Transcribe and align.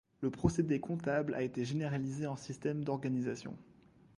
Le 0.21 0.31
procédé 0.31 0.79
comptable 0.79 1.35
a 1.35 1.43
été 1.43 1.63
généralisé 1.63 2.25
en 2.25 2.35
système 2.35 2.83
d'organisation. 2.83 3.55